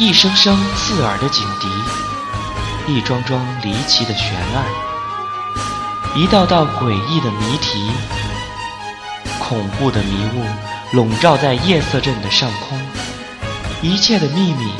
[0.00, 1.68] 一声声刺耳的警笛，
[2.90, 4.64] 一桩桩离奇的悬案，
[6.16, 7.90] 一道道诡异的谜题，
[9.38, 10.46] 恐怖的迷雾
[10.92, 12.80] 笼罩在夜色镇的上空，
[13.82, 14.72] 一切的秘密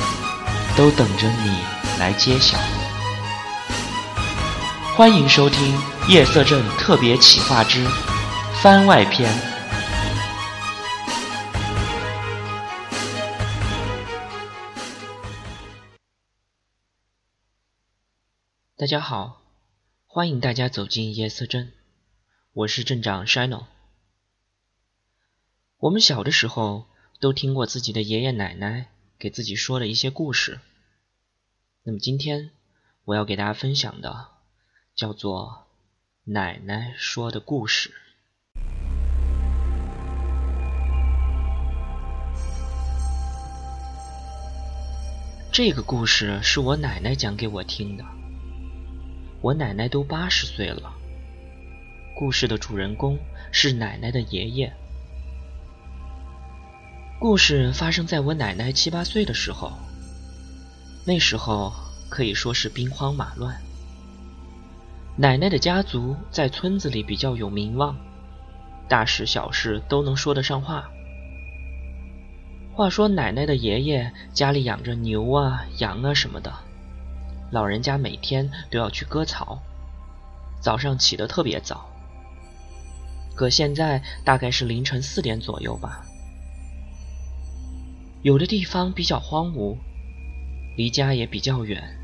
[0.75, 1.59] 都等着你
[1.99, 2.57] 来揭晓。
[4.97, 5.77] 欢迎收听
[6.09, 7.87] 《夜色镇特别企划之
[8.63, 9.31] 番外篇》。
[18.81, 19.43] 大家好，
[20.07, 21.71] 欢迎大家走进夜色镇，
[22.55, 23.67] 我是镇长 Shino。
[25.77, 26.87] 我们小的时候
[27.21, 30.61] 都听过自己的爷爷奶奶给自己说的一些故事，
[31.83, 32.53] 那么今天
[33.05, 34.29] 我要给大家分享的。
[34.95, 35.67] 叫做
[36.25, 37.93] 奶奶说的故事。
[45.53, 48.20] 这个故事是我奶奶讲给我听的。
[49.43, 50.93] 我奶奶都八十岁了。
[52.15, 53.19] 故事的主人公
[53.51, 54.73] 是奶奶的爷爷。
[57.19, 59.73] 故事发生在我奶奶七八岁的时候。
[61.07, 61.73] 那时候
[62.11, 63.57] 可以说是兵荒马乱。
[65.17, 67.97] 奶奶的家族在村子里比较有名望，
[68.87, 70.91] 大事小事都能说得上话。
[72.75, 76.53] 话说奶奶的爷爷家里养着牛啊、羊啊什么的，
[77.51, 79.61] 老人家每天都要去割草，
[80.61, 81.91] 早上起得特别早。
[83.35, 86.05] 可现在大概是凌晨四点左右吧。
[88.23, 89.77] 有的地方比较荒芜，
[90.77, 91.99] 离家也比较远，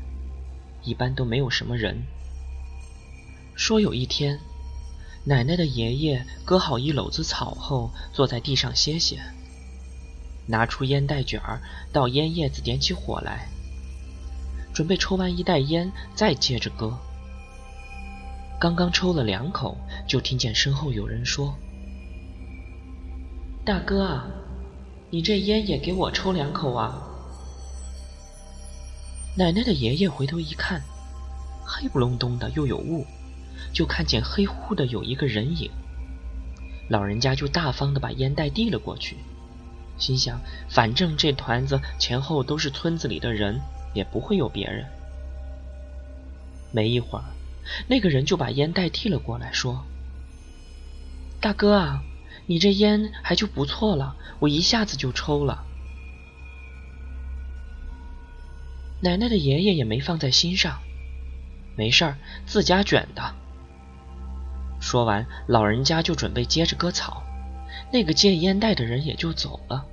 [0.83, 2.03] 一般都没有什么人。
[3.55, 4.39] 说有一天，
[5.25, 9.21] 奶奶的爷爷割好一篓子草后，坐在地上歇歇，
[10.47, 11.61] 拿出烟袋卷儿，
[11.93, 13.47] 到烟叶子点起火来，
[14.77, 16.95] 准备抽完一袋烟，再接着割。
[18.59, 19.75] 刚刚抽了两口，
[20.07, 21.55] 就听见身后有人说
[23.65, 24.27] ：“大哥啊，
[25.09, 27.01] 你这烟也给我抽两口啊！”
[29.35, 30.83] 奶奶的爷爷回头一看，
[31.65, 33.03] 黑不隆咚的，又有雾。
[33.73, 35.71] 就看见黑乎乎的有一个人影，
[36.87, 39.17] 老人家就大方的把烟袋递了过去，
[39.97, 40.39] 心想
[40.69, 43.59] 反正这团子前后都是村子里的人，
[43.97, 44.85] 也不会有别人。
[46.71, 47.25] 没一会儿，
[47.87, 49.83] 那个人就把烟袋递了过来，说
[51.41, 52.03] ：“大哥啊，
[52.45, 55.65] 你这烟还就不错了，我一下子就抽了。”
[59.01, 60.79] 奶奶的爷爷也没放在心上，
[61.75, 63.35] 没事儿，自家卷的。
[64.79, 67.23] 说完，老人家就准备接着割草，
[67.91, 69.85] 那个借烟袋的人也就走了。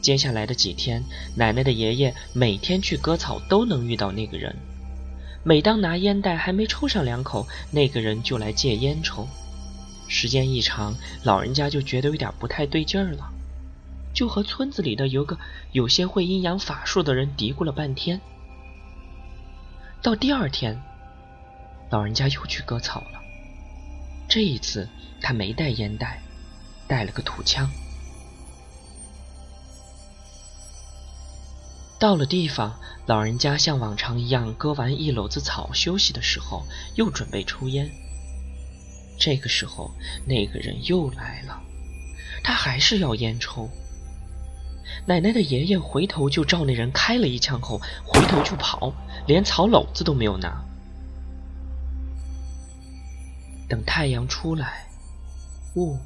[0.00, 1.04] 接下来的几天，
[1.36, 4.54] 奶奶的爷爷每天去割草都能遇到那个人。
[5.44, 9.28] 每当拿烟袋还没抽上两口，那个人就来借烟抽。
[10.08, 13.32] 时间一长，老人家就觉得有点不太对劲儿了，
[14.12, 15.38] 就和村子里的有个
[15.72, 18.20] 有些会阴阳法术的人嘀咕了半天。
[20.02, 20.80] 到第二天。
[21.90, 23.20] 老人家又去割草了，
[24.28, 24.88] 这一次
[25.20, 26.22] 他没带烟袋，
[26.86, 27.68] 带了个土枪。
[32.00, 37.90] 到了地方，老人家像往常一样割完一篓子草，休息的时候又准备抽烟。
[39.18, 39.90] 这个时候，
[40.24, 41.60] 那个人又来了，
[42.42, 43.68] 他还是要烟抽。
[45.06, 48.94] 奶奶的爷爷回头就照那人开了一枪，后回头就跑，
[49.26, 50.64] 连草篓子都没有拿。
[53.68, 54.86] 等太阳出来，
[55.76, 55.98] 雾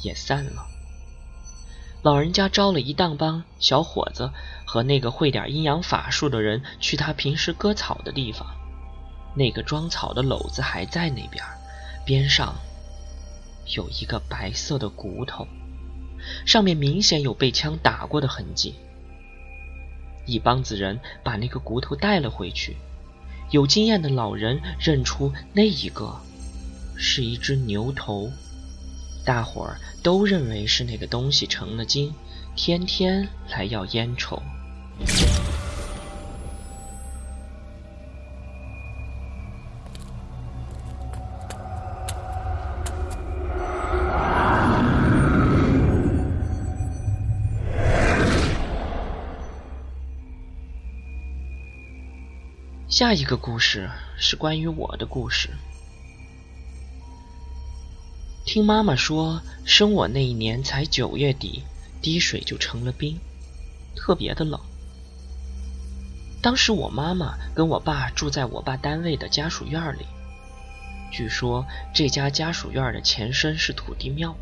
[0.00, 0.64] 也散了。
[2.02, 4.30] 老人家招了一大帮小伙子
[4.64, 8.46] 和那个会点阴阳法术的人去他平时割草的地方。
[9.34, 11.44] 那个装草的篓子还在那边，
[12.04, 12.54] 边上
[13.76, 15.46] 有一个白色的骨头，
[16.46, 18.74] 上面明显有被枪打过的痕迹。
[20.24, 22.76] 一帮子人把那个骨头带了回去。
[23.50, 26.20] 有经验的老人认出那一个。
[27.00, 28.28] 是一只牛头，
[29.28, 32.14] 大伙儿都认为是那个东西成了精，
[32.56, 34.42] 天天来要烟抽。
[52.88, 55.50] 下一个故事是关于我的故事。
[58.48, 61.64] 听妈妈说，生我那一年才九月底，
[62.00, 63.20] 滴水就成了冰。
[63.94, 64.58] 特别的冷。
[66.40, 70.06] 当时我妈妈跟我爸住在我爸单位的家属院里，
[71.12, 74.34] 据说这家家属院的前身是土地庙，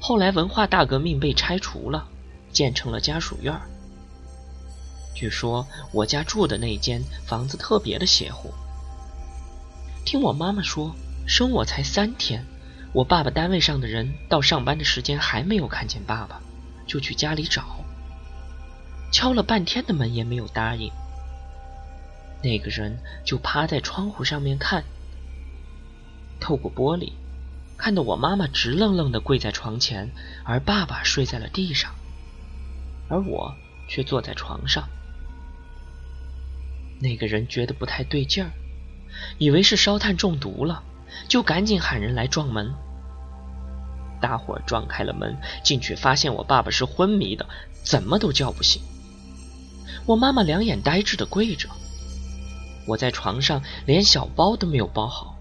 [0.00, 2.06] 后来文化大革命被拆除了，
[2.52, 3.60] 建成了家属院。
[5.16, 8.54] 据说我家住的那间房子特别的邪乎。
[10.04, 10.94] 听我妈妈说，
[11.26, 12.46] 生我才三天，
[12.94, 16.40] 我爸爸单位上的人到上班的时间还没有看见爸爸，
[16.86, 17.84] 就去家里找，
[19.10, 20.92] 敲了半天的门也没有答应。
[22.40, 24.84] 那个人就趴在窗户上面看，
[26.38, 27.14] 透过玻璃，
[27.76, 30.12] 看到我妈妈直愣愣的跪在床前，
[30.44, 31.92] 而爸爸睡在了地上，
[33.08, 33.52] 而我
[33.88, 34.88] 却坐在床上。
[37.00, 38.52] 那个人觉得不太对劲儿，
[39.38, 40.84] 以为是烧炭中毒了，
[41.26, 42.72] 就赶紧喊人来撞门。
[44.24, 47.46] 大伙儿撞开了门，进去发现我爸爸是昏迷的，
[47.82, 48.80] 怎么都叫不醒。
[50.06, 51.68] 我妈妈两眼呆滞的跪着，
[52.86, 55.36] 我在床上连小包都没有包好。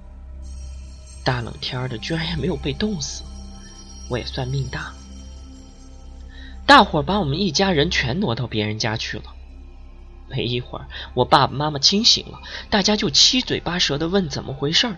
[1.23, 3.23] 大冷天的，居然也没有被冻死，
[4.09, 4.93] 我也算命大。
[6.65, 9.23] 大伙儿把我们一家人全挪到别人家去了。
[10.27, 14.97] 没一会儿，我爸爸妈妈清醒了，大家就七嘴八舌的问怎么回事儿。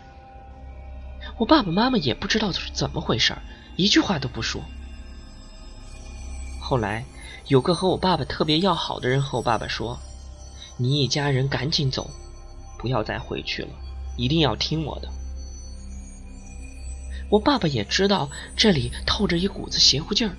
[1.37, 3.43] 我爸爸妈妈也不知道是怎么回事儿，
[3.75, 4.61] 一句话都不说。
[6.61, 7.05] 后来，
[7.47, 9.99] 有个和我爸爸特别要好的人和我爸爸说
[10.77, 12.09] ：“你一家人赶紧走，
[12.77, 13.69] 不要再回去了，
[14.17, 15.09] 一定要听我的。”
[17.29, 20.35] 我爸爸也知道这里透着一股子邪乎劲儿。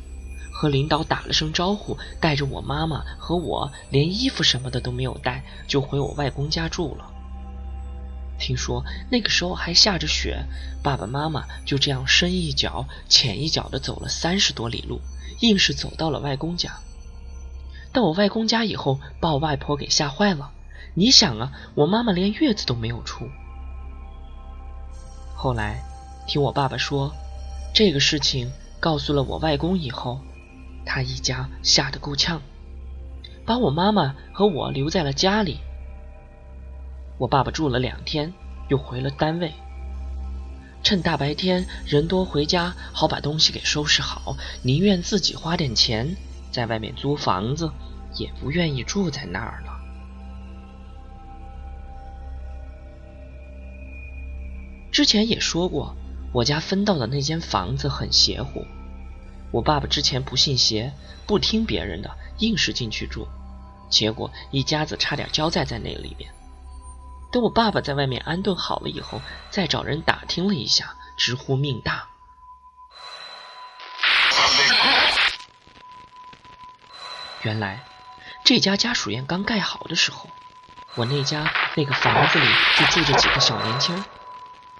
[0.59, 7.13] 和领导打了声招呼，带着我妈妈和我，连衣服什么的都没有带，就回我外公家住了。
[8.39, 10.45] 听说那个时候还下着雪，
[10.83, 15.01] 爸爸妈妈就这样深一脚浅一脚的走了三十多里路，
[15.41, 16.79] 硬是走到了外公家。
[17.93, 20.53] 到我外公家以后，把我外婆给吓坏了。
[20.95, 23.29] 你想啊，我妈妈连月子都没有出。
[25.35, 25.83] 后来
[26.27, 27.15] 听我爸爸说，
[27.75, 28.51] 这个事情
[28.81, 30.21] 告诉了我外公以后。
[30.89, 32.41] 他一家吓得够呛，
[33.45, 35.59] 把我妈妈和我留在了家里。
[37.19, 38.33] 我爸爸住了两天，
[38.69, 39.53] 又回了单位。
[40.83, 46.17] 趁大白天人多回家，好把东西给收拾好，宁愿自己花点钱
[46.53, 47.73] 在外面租房子，
[48.17, 49.73] 也不愿意住在那儿了。
[54.93, 55.97] 之前也说过，
[56.33, 58.65] 我家分到的那间房子很邪乎。
[59.51, 60.93] 我爸爸之前不信邪，
[61.27, 63.27] 不听别人的，硬是进去住，
[63.91, 66.31] 结果一家子差点交在在那里边。
[67.33, 69.21] 等我爸爸在外面安顿好了以后，
[69.51, 72.09] 再找人打听了一下，直呼命大。
[77.43, 77.85] 原来
[78.45, 80.31] 这家家属院刚盖好的时候，
[80.95, 82.47] 我那家那个房子里
[82.79, 84.05] 就住着几个小年轻。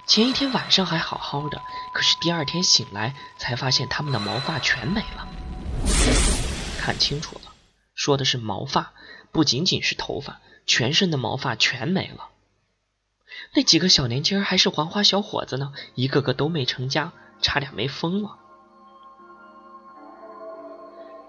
[0.05, 1.61] 前一天晚上还好好的，
[1.93, 5.27] 可是第二天醒来才发现他们的毛发全没了。
[6.79, 7.51] 看清楚了，
[7.93, 8.93] 说的是毛发，
[9.31, 12.29] 不仅仅是头发，全身的毛发全没了。
[13.53, 17.11] 那几个小年轻还是黄花小伙子呢，一个个都没成家，
[17.41, 18.37] 差点没疯了。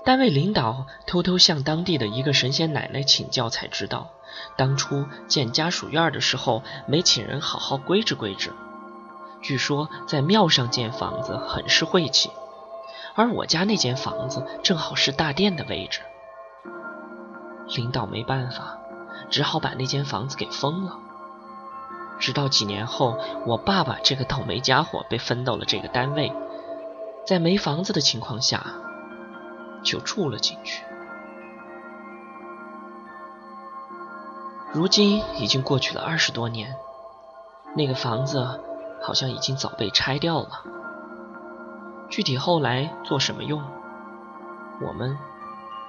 [0.04, 4.10] 单位领导偷偷向当地的一个神仙奶奶请教，才知道
[4.56, 8.52] 当初建家属院的时候没请人好好规制规制。
[9.42, 12.30] 据说在庙上建房子很是晦气，
[13.14, 16.00] 而我家那间房子正好是大殿的位置。
[17.76, 18.78] 领导没办法，
[19.30, 20.98] 只好把那间房子给封了。
[22.18, 26.32] 直到几年后，我爸爸这个倒霉家伙被分到了这个单位，
[27.26, 28.64] 在没房子的情况下，
[29.82, 30.84] 就住了进去。
[34.72, 36.76] 如今已经过去了二十多年，
[37.76, 38.60] 那个房子。
[39.00, 40.64] 好像已经早被拆掉了，
[42.10, 43.62] 具体后来做什么用，
[44.82, 45.16] 我们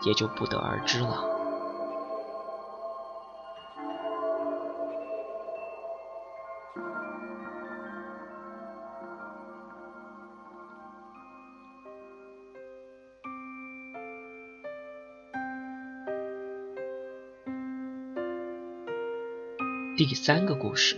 [0.04, 1.39] 也就不得而知了。
[20.00, 20.96] 第三个故事。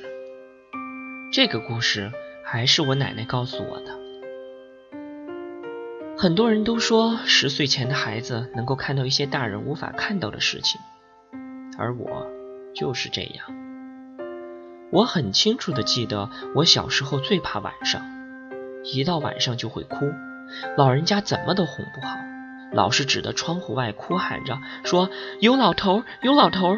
[1.31, 2.11] 这个故事
[2.45, 3.99] 还是我奶奶告诉我的。
[6.15, 10.79] 很多人都说十岁前的孩子能够看到一些大人无法看到的事情，
[11.79, 12.27] 而我
[12.75, 13.47] 就是这样。
[14.91, 18.03] 我很清楚的记得，我小时候最怕晚上，
[18.83, 20.11] 一到晚上就会哭，
[20.77, 22.19] 老人家怎么都哄不好，
[22.71, 25.09] 老是指着窗户外哭喊着说
[25.41, 26.77] ：“有老头，有老头！”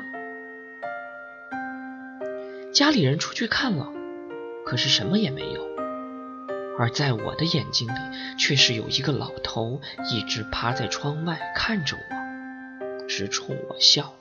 [2.74, 3.88] 家里人出去看了，
[4.65, 5.62] 可是什么也没有。
[6.80, 7.94] 而在我的眼睛里，
[8.39, 9.80] 却是有一个老头
[10.12, 14.15] 一直趴在窗外看着我，直冲我笑。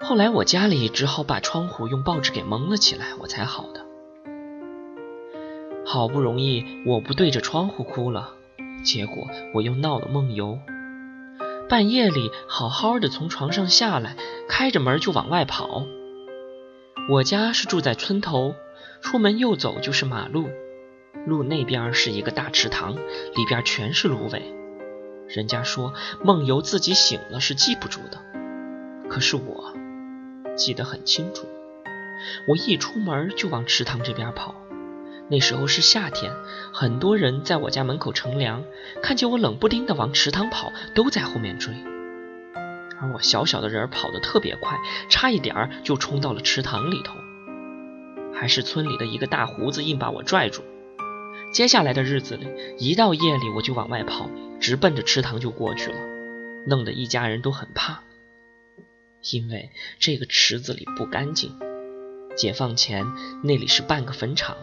[0.00, 3.84] 后来我家里只好把窗户用报纸给蒙了起来，我才好的。
[5.84, 8.30] 好不容易我不对着窗户哭了，
[8.82, 10.58] 结果我又闹了梦游。
[11.68, 14.16] 半夜里好好的从床上下来，
[14.48, 15.84] 开着门就往外跑。
[17.10, 18.54] 我家是住在村头。
[19.02, 20.48] 出门右走就是马路，
[21.26, 24.40] 路那边是一个大池塘，里边全是芦苇。
[25.26, 28.18] 人家说梦游自己醒了是记不住的，
[29.08, 29.74] 可是我
[30.56, 31.48] 记得很清楚。
[32.46, 34.54] 我一出门就往池塘这边跑，
[35.28, 36.32] 那时候是夏天，
[36.72, 38.62] 很多人在我家门口乘凉，
[39.02, 41.74] 看见我冷不丁的往池塘跑，都在后面追。
[43.00, 44.78] 而我小小的人儿跑得特别快，
[45.08, 47.14] 差一点儿就冲到了池塘里头。
[48.34, 50.62] 还是村里的一个大胡子硬把我拽住。
[51.52, 52.46] 接下来的日子里，
[52.78, 54.30] 一到夜里我就往外跑，
[54.60, 55.98] 直奔着池塘就过去了，
[56.66, 58.02] 弄得一家人都很怕。
[59.32, 61.58] 因为这个池子里不干净，
[62.36, 63.06] 解放前
[63.42, 64.56] 那里是半个坟场。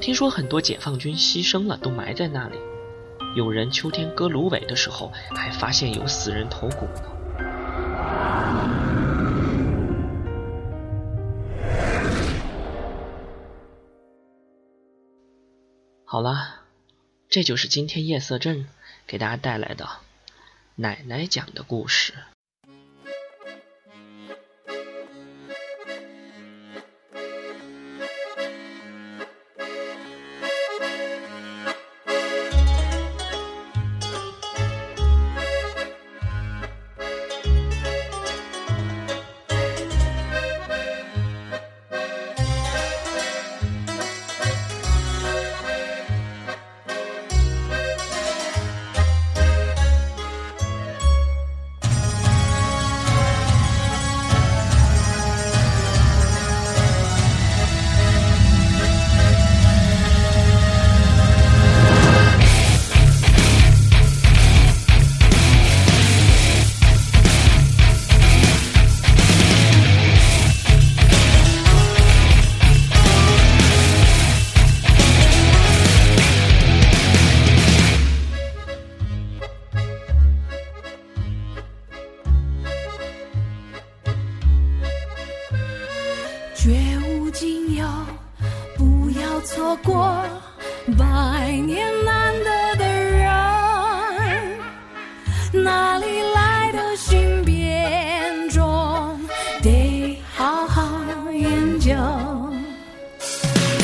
[0.00, 2.56] 听说很多解放军牺牲了，都埋在那里。
[3.34, 7.04] 有人秋天割芦苇的时候，还发现有死人头骨呢。
[16.04, 16.60] 好了，
[17.30, 18.68] 这就是今天夜色镇
[19.06, 19.88] 给大家带来的
[20.76, 22.12] 奶奶讲的故事。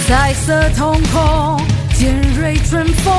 [0.08, 1.60] 彩色瞳孔，
[1.92, 3.14] 尖锐春风，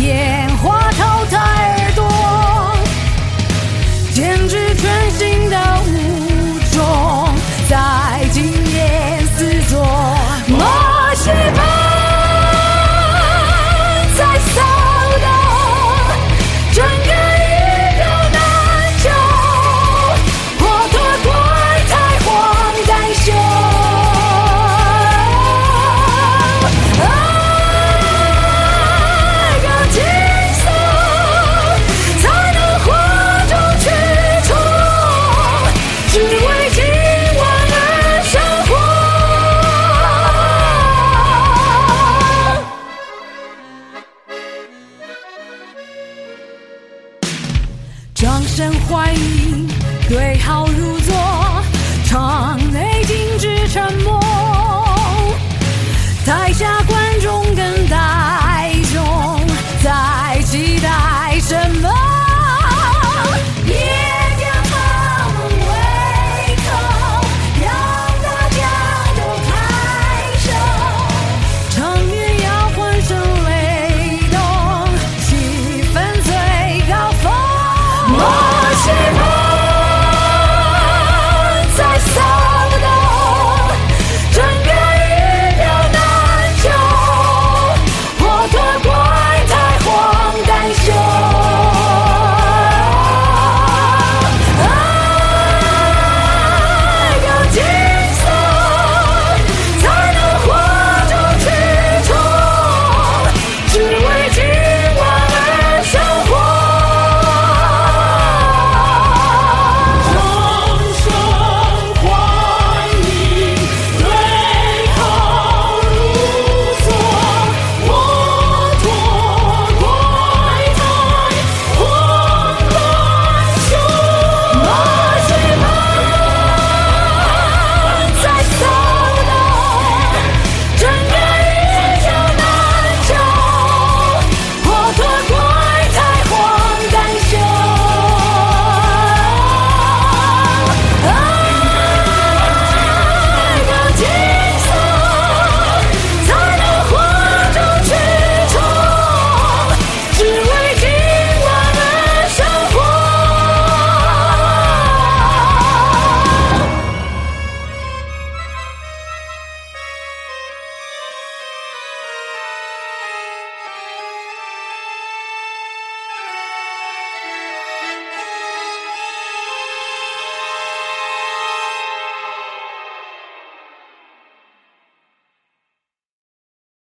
[0.00, 2.74] 烟花淘汰耳朵，
[4.14, 6.27] 剪纸全新的舞